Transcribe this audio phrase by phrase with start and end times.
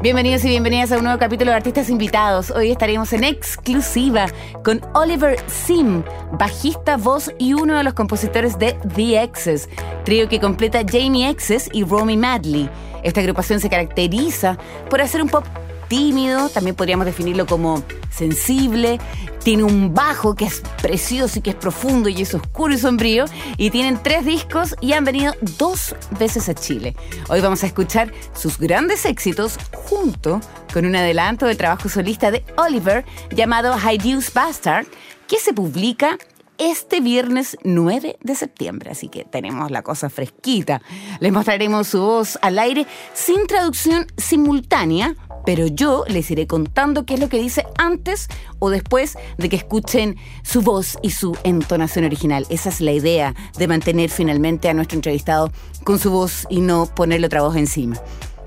[0.00, 2.52] Bienvenidos y bienvenidas a un nuevo capítulo de Artistas Invitados.
[2.52, 4.26] Hoy estaremos en exclusiva
[4.62, 6.04] con Oliver Sim,
[6.38, 9.68] bajista, voz y uno de los compositores de The X's,
[10.04, 12.70] trío que completa Jamie X's y Romy Madley.
[13.02, 14.56] Esta agrupación se caracteriza
[14.88, 15.44] por hacer un pop
[15.88, 18.98] tímido, también podríamos definirlo como sensible,
[19.42, 23.24] tiene un bajo que es precioso y que es profundo y es oscuro y sombrío,
[23.56, 26.94] y tienen tres discos y han venido dos veces a Chile.
[27.28, 30.40] Hoy vamos a escuchar sus grandes éxitos junto
[30.72, 34.86] con un adelanto del trabajo solista de Oliver llamado Hideous Bastard,
[35.26, 36.18] que se publica
[36.58, 40.82] este viernes 9 de septiembre, así que tenemos la cosa fresquita.
[41.20, 45.14] Les mostraremos su voz al aire sin traducción simultánea,
[45.48, 49.56] pero yo les iré contando qué es lo que dice antes o después de que
[49.56, 52.44] escuchen su voz y su entonación original.
[52.50, 55.50] Esa es la idea de mantener finalmente a nuestro entrevistado
[55.84, 57.96] con su voz y no ponerle otra voz encima.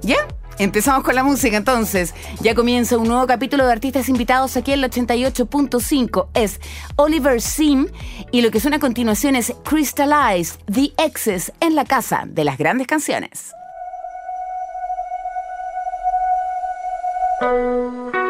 [0.03, 0.27] ¿Ya?
[0.59, 2.13] Empezamos con la música entonces.
[2.39, 6.27] Ya comienza un nuevo capítulo de artistas invitados aquí en el 88.5.
[6.35, 6.61] Es
[6.97, 7.87] Oliver Sim
[8.31, 12.59] y lo que suena a continuación es Crystallize The Exes en la casa de las
[12.59, 13.55] grandes canciones.
[17.41, 18.20] You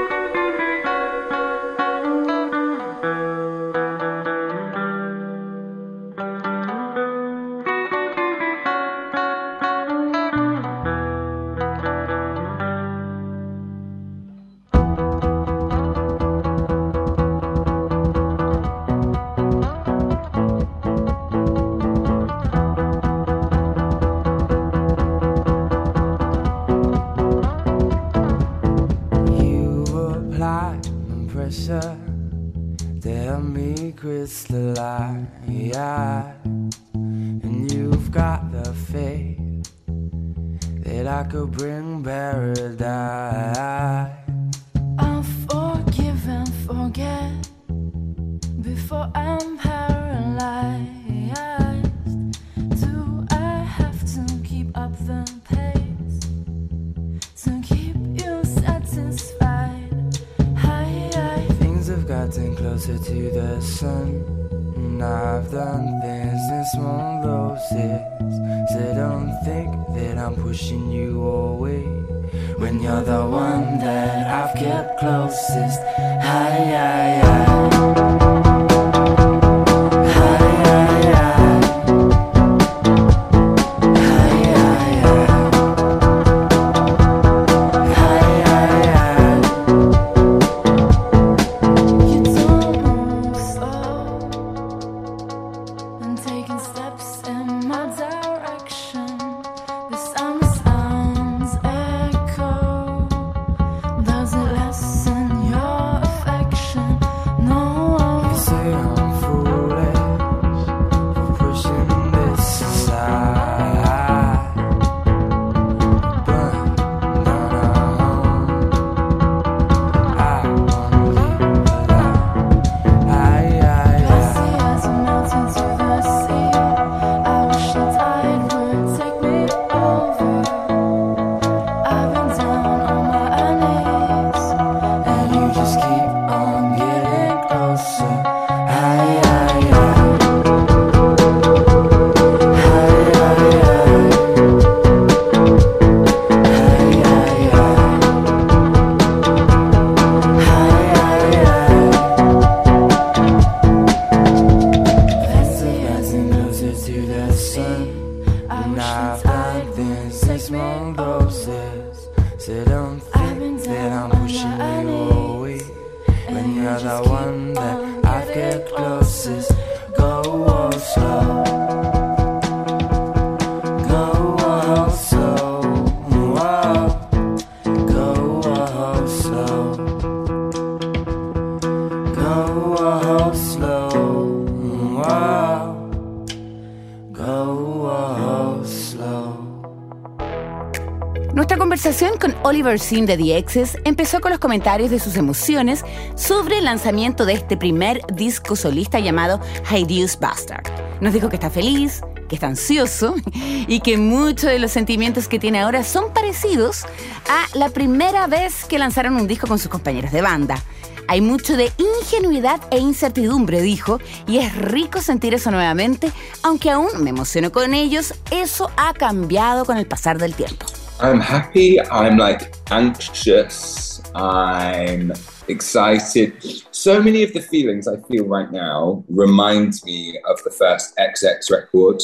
[192.78, 195.84] Sim de The X's empezó con los comentarios de sus emociones
[196.16, 199.42] sobre el lanzamiento de este primer disco solista llamado
[199.72, 200.68] Hideous Bastard.
[201.02, 203.16] Nos dijo que está feliz, que está ansioso
[203.68, 206.84] y que muchos de los sentimientos que tiene ahora son parecidos
[207.28, 210.62] a la primera vez que lanzaron un disco con sus compañeros de banda.
[211.08, 216.12] Hay mucho de ingenuidad e incertidumbre, dijo, y es rico sentir eso nuevamente,
[216.44, 220.68] aunque aún me emociono con ellos, eso ha cambiado con el pasar del tiempo.
[221.02, 225.12] I'm happy, I'm like anxious, I'm
[225.48, 226.34] excited.
[226.70, 231.50] So many of the feelings I feel right now remind me of the first XX
[231.50, 232.04] record,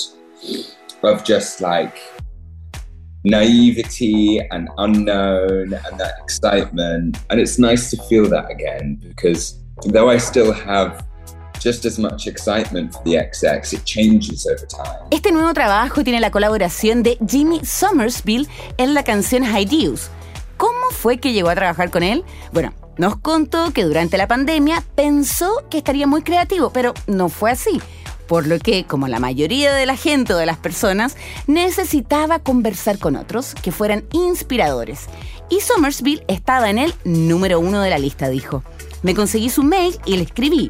[1.03, 1.99] of just like
[3.23, 7.19] naivety and unknown and that excitement.
[7.29, 11.06] And it's nice to feel that again because though I still have
[15.11, 20.09] Este nuevo trabajo tiene la colaboración de Jimmy Somersville en la canción Hideous.
[20.57, 22.23] ¿Cómo fue que llegó a trabajar con él?
[22.51, 27.51] Bueno, nos contó que durante la pandemia pensó que estaría muy creativo, pero no fue
[27.51, 27.81] así.
[28.27, 31.15] Por lo que, como la mayoría de la gente o de las personas,
[31.47, 35.05] necesitaba conversar con otros que fueran inspiradores.
[35.49, 38.63] Y Somersville estaba en el número uno de la lista, dijo.
[39.07, 40.69] Me conseguí su mail y le escribí.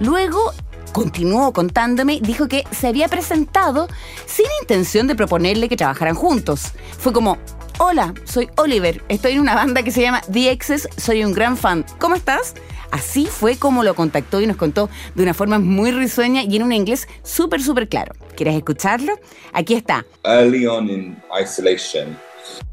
[0.00, 0.54] Luego
[0.94, 3.88] continuó contándome, dijo que se había presentado
[4.24, 6.72] sin intención de proponerle que trabajaran juntos.
[6.98, 7.36] Fue como,
[7.78, 11.58] hola, soy Oliver, estoy en una banda que se llama The X's, soy un gran
[11.58, 11.84] fan.
[11.98, 12.54] ¿Cómo estás?
[12.90, 16.62] Así fue como lo contactó y nos contó de una forma muy risueña y en
[16.62, 18.14] un inglés súper, súper claro.
[18.34, 19.12] ¿Quieres escucharlo?
[19.52, 20.06] Aquí está.
[20.24, 22.16] Early on in isolation,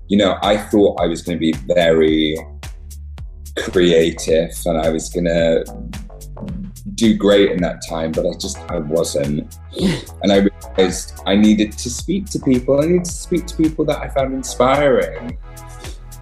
[0.07, 2.37] you know, I thought I was going to be very
[3.57, 5.63] creative and I was going to
[6.95, 9.57] do great in that time, but I just I wasn't.
[10.24, 12.81] and I realized I needed to speak to people.
[12.81, 15.38] I needed to speak to people that I found inspiring.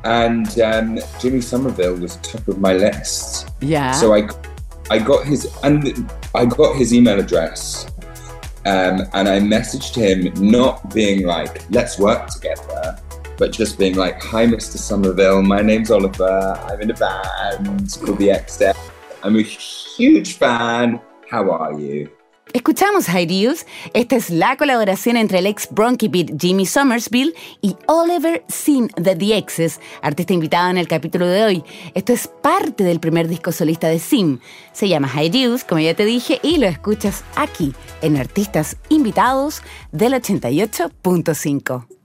[0.03, 3.49] And um, Jimmy Somerville was top of my list.
[3.59, 3.91] Yeah.
[3.91, 4.29] So I,
[4.89, 7.87] I got his and I got his email address,
[8.65, 12.99] um, and I messaged him, not being like, "Let's work together,"
[13.39, 14.77] but just being like, "Hi, Mr.
[14.77, 15.41] Somerville.
[15.41, 16.59] My name's Oliver.
[16.69, 18.59] I'm in a band called the X
[19.23, 21.01] I'm a huge fan.
[21.31, 22.09] How are you?"
[22.51, 23.67] Escuchamos Hideous.
[23.93, 29.15] Esta es la colaboración entre el ex Bronchi Beat Jimmy Somersville y Oliver Sim The
[29.39, 31.63] X's, artista invitado en el capítulo de hoy.
[31.93, 34.39] Esto es parte del primer disco solista de Sim.
[34.73, 40.13] Se llama Hideous, como ya te dije, y lo escuchas aquí en Artistas Invitados del
[40.13, 41.98] 88.5.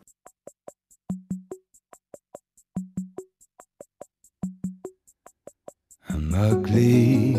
[6.34, 7.36] I'm ugly.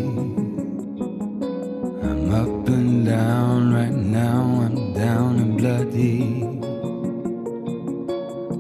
[2.08, 4.42] I'm up and down right now.
[4.66, 6.44] I'm down and bloody.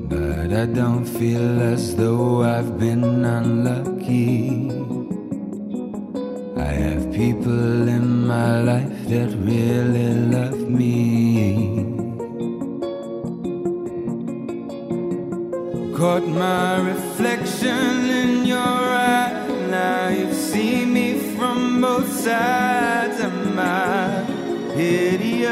[0.09, 4.71] But I don't feel as though I've been unlucky.
[6.57, 11.85] I have people in my life that really love me.
[15.95, 19.44] Caught my reflection in your eye.
[19.75, 23.19] Now you've seen me from both sides.
[23.19, 24.24] Am I
[24.80, 25.52] hideous?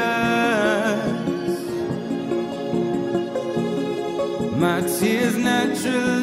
[4.64, 6.13] My tears naturally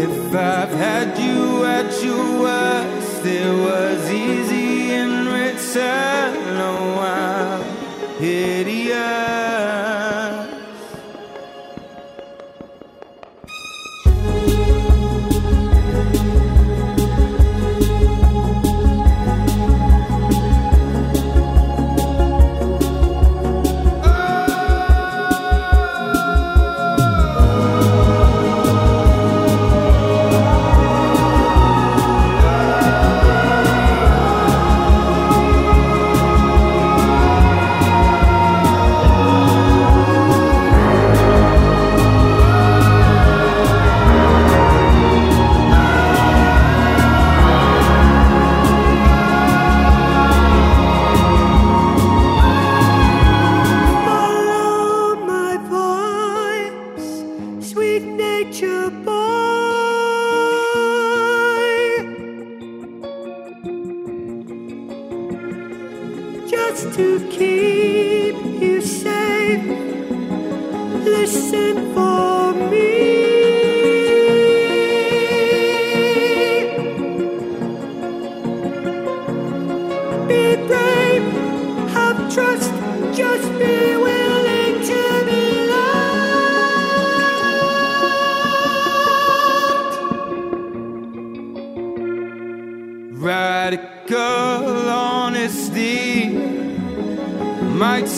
[0.00, 6.36] If I've had you at your worst, it was easy in return.
[6.56, 9.37] Oh, I'm hideous.
[66.68, 69.64] Just to keep you safe.
[71.04, 73.07] Listen for me.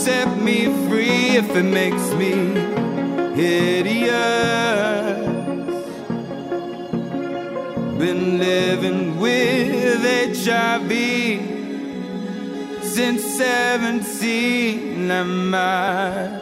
[0.05, 2.33] Set me free if it makes me
[3.35, 4.11] hideous.
[7.99, 10.01] Been living with
[10.43, 10.91] HIV
[12.83, 15.11] since 17.
[15.11, 16.41] Am I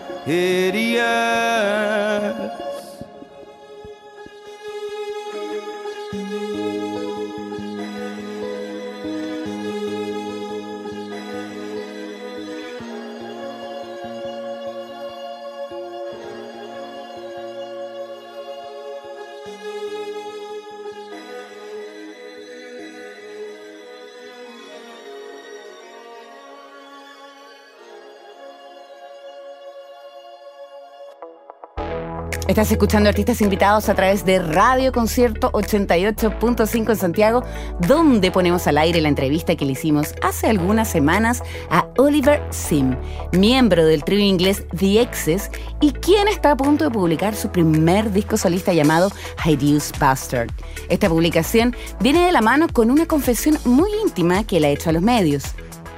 [32.49, 37.43] Estás escuchando artistas invitados a través de Radio Concierto 88.5 en Santiago,
[37.87, 42.97] donde ponemos al aire la entrevista que le hicimos hace algunas semanas a Oliver Sim,
[43.33, 45.51] miembro del trío inglés The X's
[45.83, 49.13] y quien está a punto de publicar su primer disco solista llamado
[49.45, 50.49] Hideous Bastard.
[50.89, 54.89] Esta publicación viene de la mano con una confesión muy íntima que le ha hecho
[54.89, 55.45] a los medios.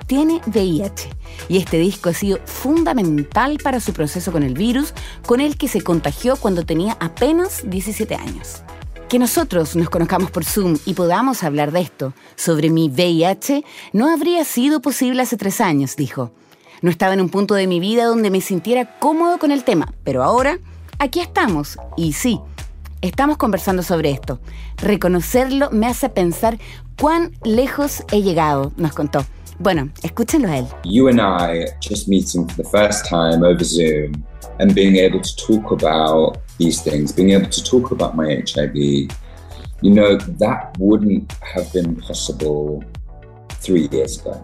[0.09, 1.09] Tiene VIH
[1.49, 4.93] y este disco ha sido fundamental para su proceso con el virus,
[5.31, 8.65] con el que se contagió cuando tenía apenas 17 años.
[9.09, 14.13] Que nosotros nos conozcamos por Zoom y podamos hablar de esto, sobre mi VIH, no
[14.13, 16.33] habría sido posible hace tres años, dijo.
[16.83, 19.95] No estaba en un punto de mi vida donde me sintiera cómodo con el tema,
[20.03, 20.59] pero ahora
[20.99, 22.41] aquí estamos, y sí,
[23.01, 24.41] estamos conversando sobre esto.
[24.79, 26.59] Reconocerlo me hace pensar
[27.01, 29.25] cuán lejos he llegado, nos contó.
[29.61, 30.67] Bueno, escúchenlo a él.
[30.85, 34.25] you and I just meeting for the first time over Zoom
[34.59, 38.75] and being able to talk about these things, being able to talk about my HIV,
[38.75, 42.83] you know, that wouldn't have been possible
[43.51, 44.43] three years ago.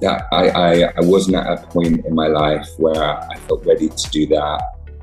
[0.00, 3.90] That I, I, I wasn't at a point in my life where I felt ready
[3.90, 4.62] to do that.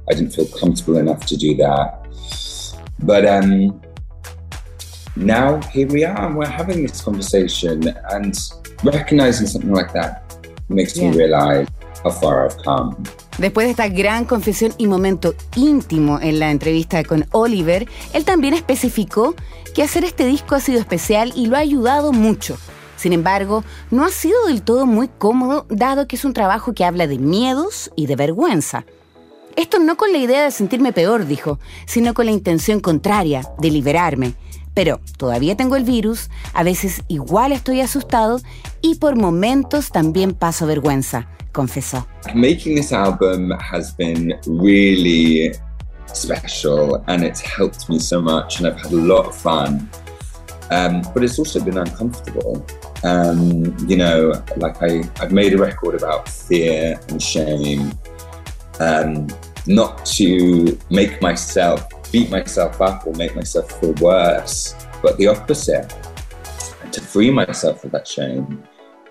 [0.09, 2.07] I didn't feel comfortable enough to do that.
[3.03, 3.79] But um,
[5.15, 8.35] now here we are, and we're having this conversation, and
[8.83, 10.21] recognizing something like that
[10.69, 11.09] makes Yeah.
[11.11, 11.67] me realize
[12.03, 12.95] how far I've come.
[13.37, 18.53] Después de esta gran confesión y momento íntimo en la entrevista con Oliver, él también
[18.53, 19.35] especificó
[19.73, 22.57] que hacer este disco ha sido especial y lo ha ayudado mucho.
[22.97, 26.85] Sin embargo, no ha sido del todo muy cómodo, dado que es un trabajo que
[26.85, 28.85] habla de miedos y de vergüenza.
[29.55, 33.71] Esto no con la idea de sentirme peor, dijo, sino con la intención contraria, de
[33.71, 34.33] liberarme.
[34.73, 38.39] Pero todavía tengo el virus, a veces igual estoy asustado
[38.81, 42.07] y por momentos también paso vergüenza, confesó.
[42.33, 45.51] Making this album has been really
[46.13, 49.89] special and it's helped me so much, and I've had a lot of fun.
[50.69, 52.65] Um, but it's also been uncomfortable.
[53.03, 57.91] Um, you know, like I, I've made a record about fear and shame,
[58.79, 59.27] um,
[59.67, 65.93] not to make myself beat myself up or make myself feel worse, but the opposite,
[66.91, 68.63] to free myself of that shame.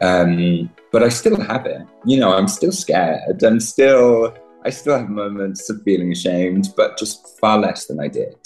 [0.03, 1.83] Um, but I still have it.
[2.05, 3.43] You know, I'm still scared.
[3.43, 8.09] I'm still, I still have moments of feeling ashamed, but just far less than I
[8.09, 8.37] did.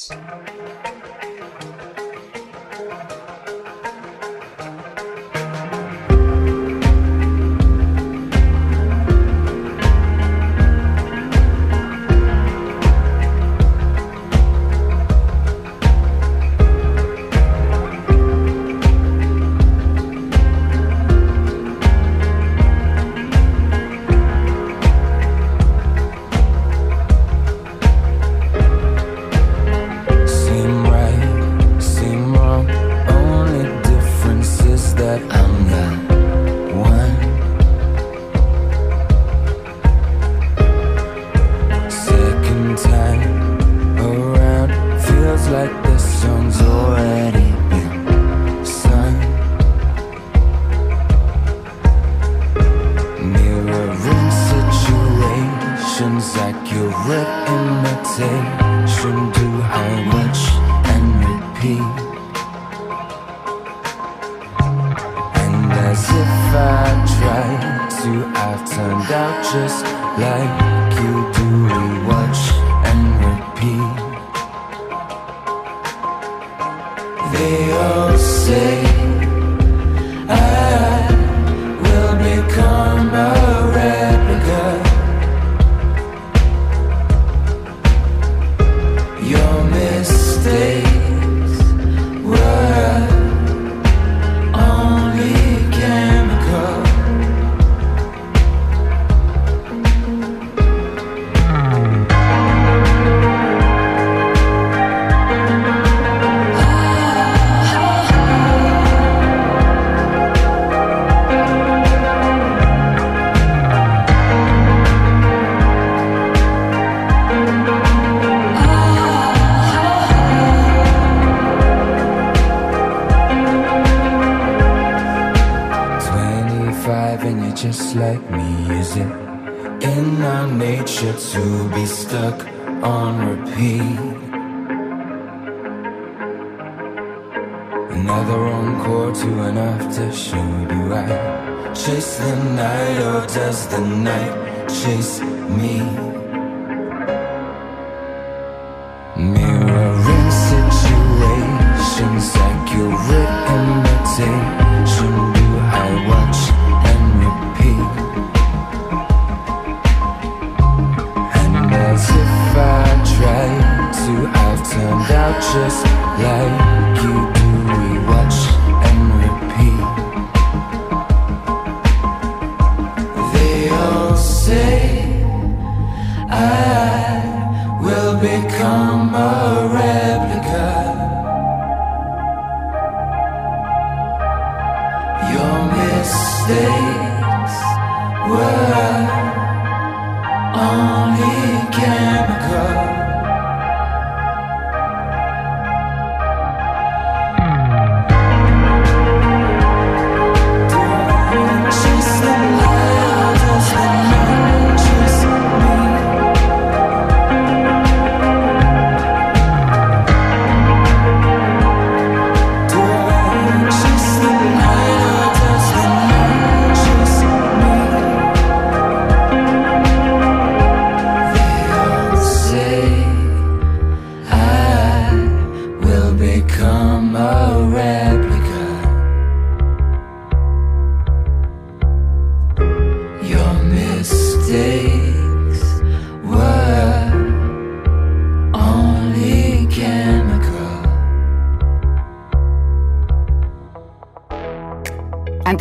[143.34, 146.03] Does the night chase me?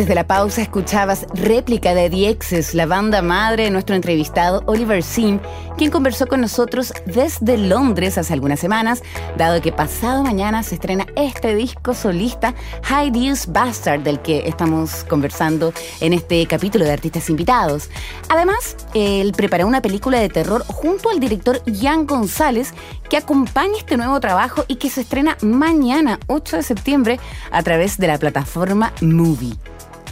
[0.03, 4.61] Antes de la pausa escuchabas réplica de The Exes, la banda madre de nuestro entrevistado
[4.65, 5.39] Oliver Sim,
[5.77, 9.01] quien conversó con nosotros desde Londres hace algunas semanas,
[9.37, 15.05] dado que pasado mañana se estrena este disco solista High Deuce Bastard, del que estamos
[15.05, 17.89] conversando en este capítulo de artistas invitados.
[18.27, 22.73] Además, él preparó una película de terror junto al director Jan González,
[23.09, 27.19] que acompaña este nuevo trabajo y que se estrena mañana, 8 de septiembre,
[27.51, 29.55] a través de la plataforma Movie.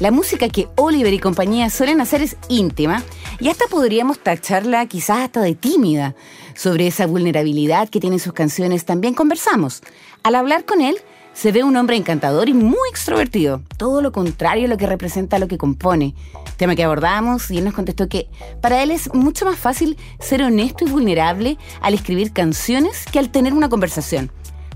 [0.02, 3.04] La música que Oliver y compañía suelen hacer es íntima
[3.40, 6.16] y hasta podríamos tacharla quizás hasta de tímida.
[6.56, 9.84] Sobre esa vulnerabilidad que tienen sus canciones también conversamos.
[10.24, 10.96] Al hablar con él,
[11.34, 15.38] se ve un hombre encantador y muy extrovertido, todo lo contrario a lo que representa
[15.38, 16.16] lo que compone.
[16.58, 18.28] Tema que abordamos y él nos contestó que
[18.60, 23.30] para él es mucho más fácil ser honesto y vulnerable al escribir canciones que al
[23.30, 24.32] tener una conversación.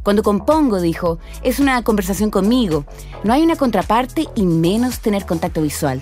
[0.05, 2.85] Cuando compongo, dijo, es una conversación conmigo.
[3.23, 5.99] No hay una contraparte y menos tener contacto visual.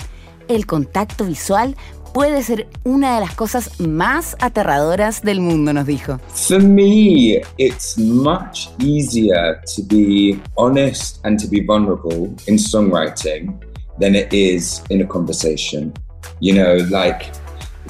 [0.50, 1.78] El contacto visual
[2.14, 6.20] puede ser una de las cosas más aterradoras del mundo, nos dijo.
[6.34, 13.58] For me, it's much easier to be honest and to be vulnerable in songwriting
[14.02, 15.94] than it is in a conversation.
[16.42, 17.32] You know, like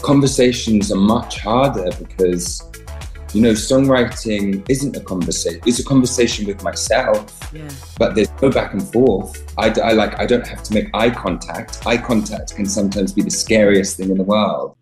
[0.03, 2.61] conversations are much harder because,
[3.33, 5.59] you know, songwriting isn't a conversation.
[5.65, 7.51] It's a conversation with myself,
[7.97, 9.43] but there's no back and forth.
[9.57, 11.85] I, I like, I don't have to make eye contact.
[11.85, 14.77] Eye contact can sometimes be the scariest thing in the world.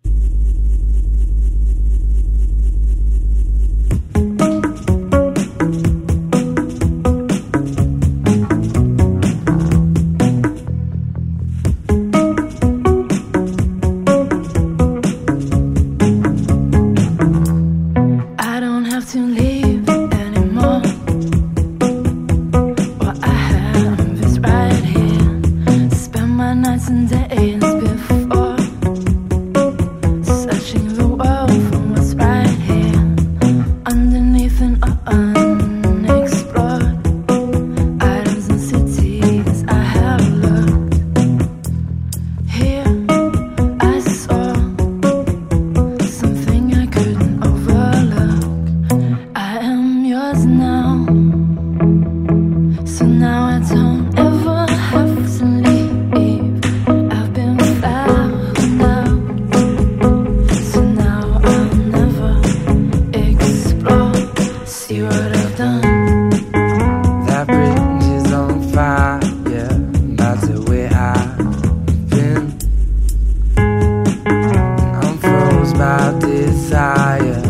[76.52, 77.40] Desire.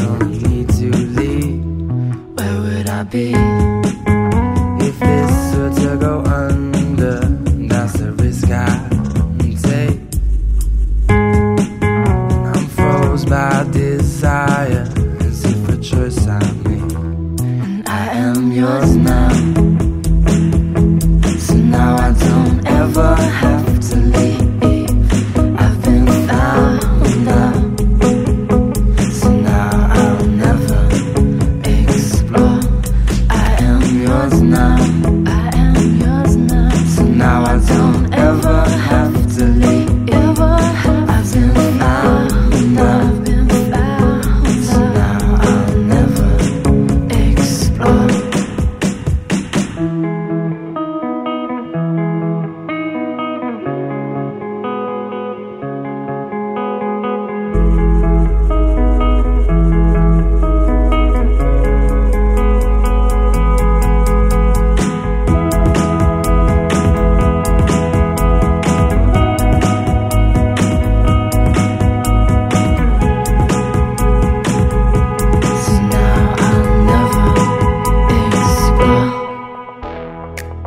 [0.00, 1.64] No need to leave.
[2.36, 3.75] Where would I be?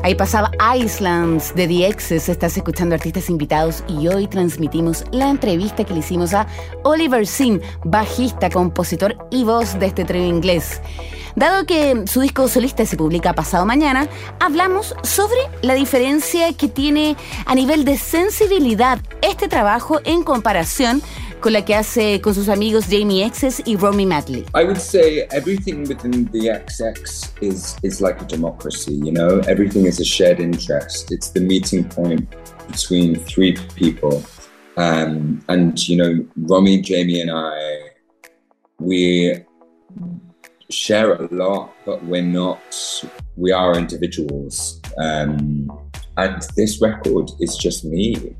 [0.10, 5.84] Ahí pasaba Islands de The Exes, estás escuchando artistas invitados y hoy transmitimos la entrevista
[5.84, 6.48] que le hicimos a
[6.82, 10.82] Oliver Sim, bajista, compositor y voz de este trío inglés.
[11.36, 14.08] Dado que su disco solista se publica pasado mañana,
[14.40, 21.04] hablamos sobre la diferencia que tiene a nivel de sensibilidad este trabajo en comparación
[21.40, 24.46] con la que hace con sus amigos Jamie Exes y Romy Madley.
[24.54, 28.94] I would say everything within the XX is is like a democracy.
[28.94, 31.12] You know, everything is a shared interest.
[31.12, 32.28] It's the meeting point
[32.68, 34.24] between three people,
[34.78, 37.90] um, and you know, Romy, Jamie, and I,
[38.80, 39.40] we
[40.70, 42.60] share a lot, but we're not.
[43.36, 45.72] We are individuals, um,
[46.18, 48.36] and this record is just me.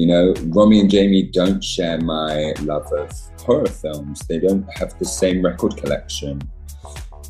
[0.00, 3.12] You know, Romy and Jamie don't share my love of
[3.44, 4.20] horror films.
[4.20, 6.40] They don't have the same record collection.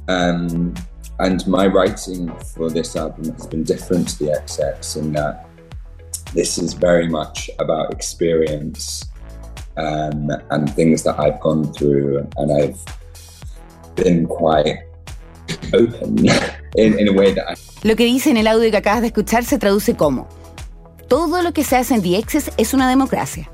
[0.06, 0.74] Um,
[1.18, 5.48] and my writing for this album has been different to the XX in that
[6.32, 9.04] this is very much about experience
[9.76, 12.78] um, and things that I've gone through, and I've
[13.96, 14.78] been quite
[15.74, 16.18] open
[16.76, 19.08] in, in a way that I Lo que dice en el audio que acabas de
[19.08, 20.28] escuchar se traduce como
[21.10, 23.50] Todo lo que se hace en Exes es una democracia.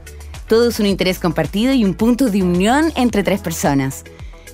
[0.46, 4.04] Todo es un interés compartido y un punto de unión entre tres personas.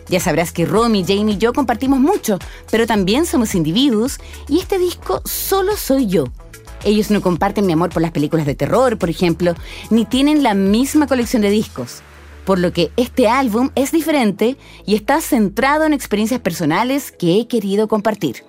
[0.08, 2.38] Ya sabrás que Romy, Jamie y yo compartimos mucho,
[2.70, 6.26] pero también somos individuos y este disco solo soy yo.
[6.84, 9.56] Ellos no comparten mi amor por las películas de terror, por ejemplo,
[9.90, 12.02] ni tienen la misma colección de discos.
[12.44, 17.48] Por lo que este álbum es diferente y está centrado en experiencias personales que he
[17.48, 18.44] querido compartir.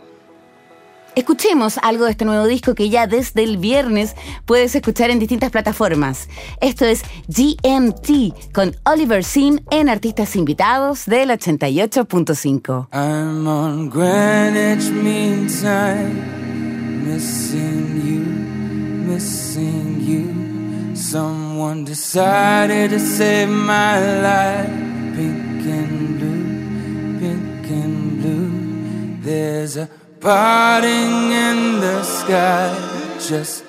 [1.16, 5.52] Escuchemos algo de este nuevo disco que ya desde el viernes puedes escuchar en distintas
[5.52, 6.28] plataformas.
[6.60, 12.88] Esto es GMT con Oliver Sim en Artistas Invitados del 88.5.
[12.92, 20.96] I'm on Greenwich Mean Time, missing you, missing you.
[20.96, 24.70] Someone decided to save my life.
[25.16, 29.22] Pink and blue, pink and blue.
[29.22, 29.88] There's a
[30.24, 32.74] parting in the sky,
[33.20, 33.66] just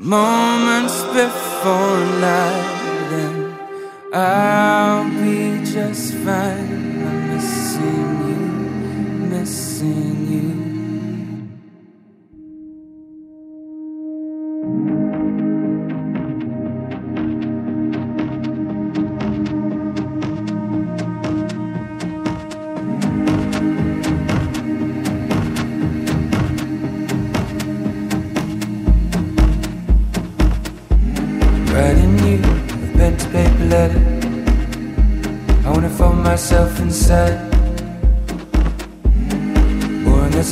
[0.00, 3.08] moments before night.
[3.10, 3.56] Then
[4.12, 7.06] I'll be just fine.
[7.06, 8.40] I'm missing you,
[9.30, 10.71] missing you.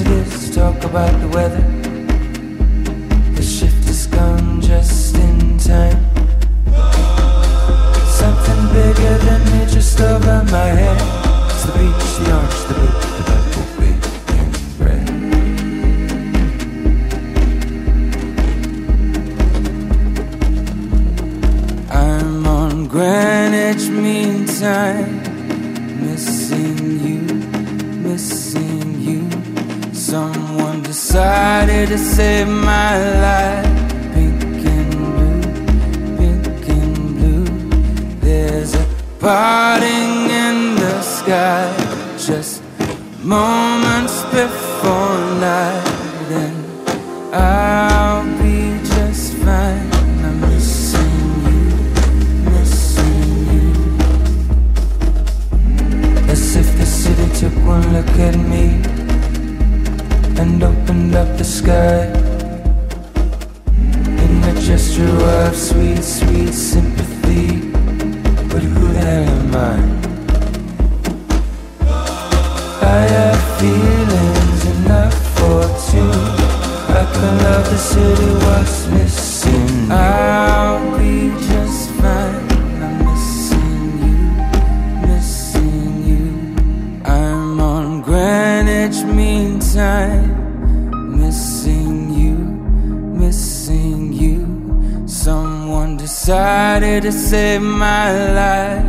[0.00, 1.62] As it is to talk about the weather.
[3.34, 6.00] The shift has come just in time.
[8.06, 11.00] Something bigger than me just over my head.
[11.50, 12.99] It's the beach, the orange, the blue,
[32.00, 32.89] save my
[64.90, 67.60] gesture of sweet, sweet sympathy.
[68.48, 69.76] But who the hell am I?
[72.82, 76.12] I have feelings enough for two.
[76.92, 79.90] I can love the city, what's missing?
[79.90, 80.49] you?
[97.10, 98.79] To save my life.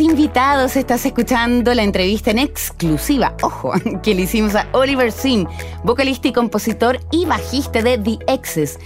[0.00, 5.44] Invitados estás escuchando la entrevista en exclusiva, ojo, que le hicimos a Oliver Sim,
[5.82, 8.78] vocalista y compositor y bajista de The X's,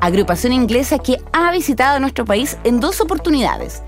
[0.00, 3.82] agrupación inglesa que ha visitado nuestro país en dos oportunidades.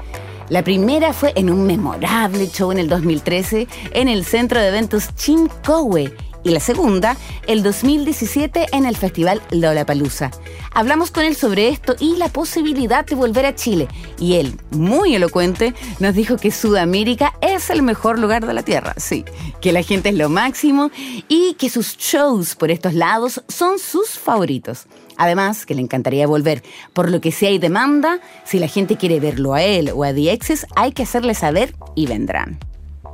[0.48, 5.14] La primera fue en un memorable show en el 2013 en el centro de eventos
[5.14, 6.12] Chincowe
[6.44, 10.30] y la segunda, el 2017 en el festival Lollapalooza.
[10.72, 15.14] Hablamos con él sobre esto y la posibilidad de volver a Chile y él, muy
[15.14, 19.24] elocuente, nos dijo que Sudamérica es el mejor lugar de la Tierra, sí,
[19.60, 20.90] que la gente es lo máximo
[21.28, 24.86] y que sus shows por estos lados son sus favoritos.
[25.18, 26.62] Además, que le encantaría volver,
[26.94, 30.12] por lo que si hay demanda, si la gente quiere verlo a él o a
[30.12, 32.58] The Exes, hay que hacerle saber y vendrán.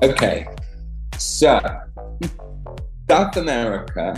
[0.01, 0.45] Okay,
[1.19, 1.61] so
[3.11, 4.15] South America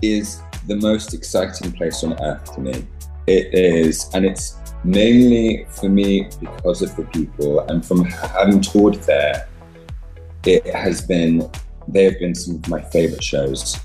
[0.00, 2.86] is the most exciting place on earth to me.
[3.26, 8.94] It is, and it's mainly for me because of the people and from having toured
[9.02, 9.46] there.
[10.46, 11.50] It has been,
[11.86, 13.78] they have been some of my favorite shows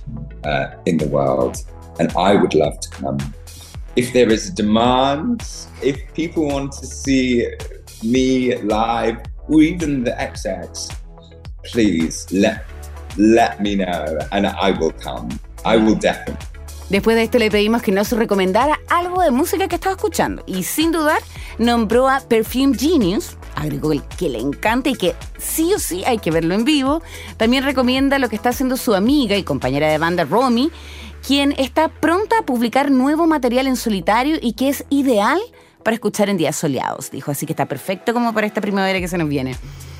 [0.45, 1.57] uh, in the world,
[1.99, 3.17] and I would love to come.
[3.97, 5.45] If there is demand,
[5.81, 7.45] if people want to see
[8.01, 9.17] me live,
[9.49, 10.95] or even the XX,
[11.65, 12.65] please let
[13.17, 15.29] let me know and I will come.
[15.65, 16.53] I will definitely.
[16.89, 20.63] Después de esto le pedimos que nos recomendara algo de música que estaba escuchando y
[20.63, 21.21] sin dudar
[21.57, 26.19] nombró a Perfume Genius, agregó el que le encanta y que sí o sí hay
[26.19, 27.01] que verlo en vivo.
[27.37, 30.71] También recomienda lo que está haciendo su amiga y compañera de banda Romy,
[31.25, 35.39] quien está pronta a publicar nuevo material en solitario y que es ideal
[35.83, 37.31] para escuchar en días soleados, dijo.
[37.31, 39.55] Así que está perfecto como para esta primavera que se nos viene.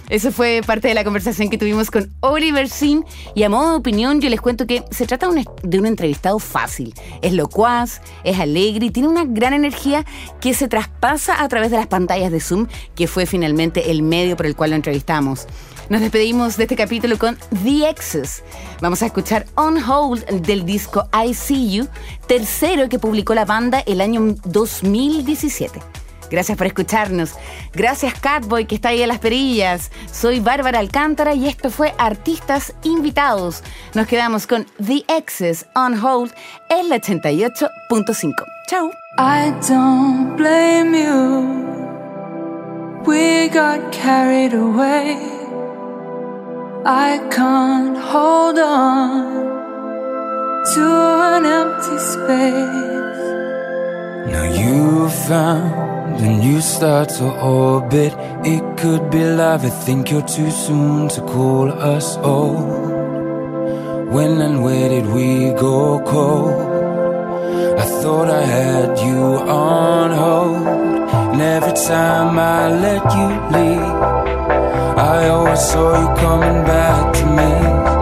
[0.10, 3.04] Eso fue parte de la conversación que tuvimos con Oliver Sim
[3.36, 5.86] y a modo de opinión yo les cuento que se trata de un, de un
[5.86, 6.94] entrevistado fácil.
[7.22, 10.06] Es locuaz, es alegre y tiene una gran energía
[10.42, 14.36] que se traspasa a través de las pantallas de Zoom, que fue finalmente el medio
[14.36, 15.48] por el cual lo entrevistamos.
[15.90, 18.44] Nos despedimos de este capítulo con The Exes.
[18.82, 21.88] Vamos a escuchar On Hold del disco I See You,
[22.28, 26.03] tercero que publicó la banda el año 2017.
[26.30, 27.36] Gracias por escucharnos.
[27.74, 29.92] Gracias Catboy que está ahí en las perillas.
[30.12, 33.64] Soy Bárbara Alcántara y esto fue Artistas Invitados.
[33.94, 36.34] Nos quedamos con The Exes on Hold
[36.70, 38.34] en la 88.5.
[38.68, 38.92] Chau.
[39.18, 41.64] I don't blame you.
[43.06, 45.18] We got carried away.
[46.86, 49.44] I can't hold on
[50.74, 53.43] to an empty space.
[54.26, 58.14] Now you found a new star to orbit.
[58.46, 59.66] It could be love.
[59.66, 62.92] I think you're too soon to call us old.
[64.14, 66.74] When and where did we go cold?
[67.80, 70.68] I thought I had you on hold.
[71.34, 73.98] And every time I let you leave,
[75.14, 77.93] I always saw you coming back to me.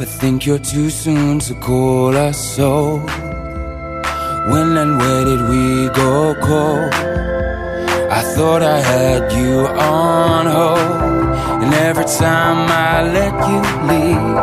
[0.00, 2.96] I think you're too soon to call us so.
[4.50, 6.94] When and where did we go cold?
[8.10, 14.36] I thought I had you on hold, and every time I let you leave,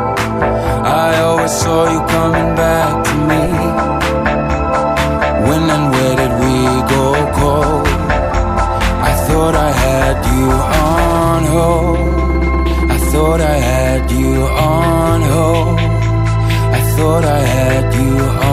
[0.86, 3.79] I always saw you coming back to me.
[17.00, 18.49] Thought I had you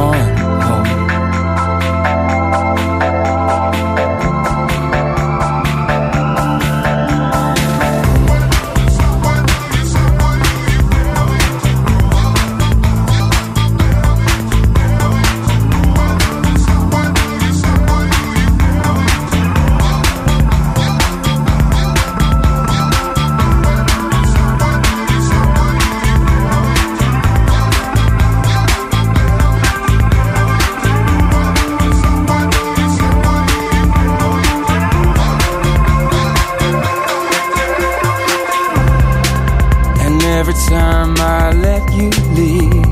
[40.68, 42.86] time I let you leave,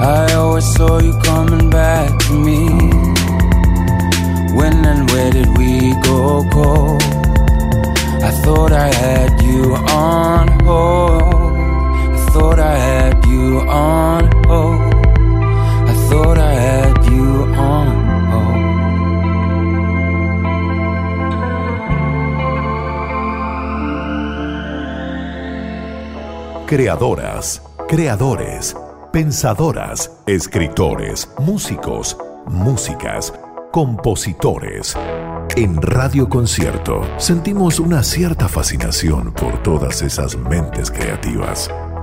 [0.00, 2.68] I always saw you coming back to me.
[4.58, 7.02] When and where did we go cold?
[8.22, 11.54] I thought I had you on hold.
[12.14, 14.69] I thought I had you on hold.
[26.70, 28.76] Creadoras, creadores,
[29.12, 33.34] pensadoras, escritores, músicos, músicas,
[33.72, 34.96] compositores.
[35.56, 41.68] En Radio Concierto sentimos una cierta fascinación por todas esas mentes creativas.